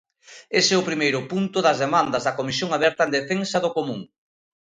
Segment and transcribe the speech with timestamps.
[0.59, 4.01] Ese é o primeiro punto das demandas da Comisión Aberta en Defensa do Común.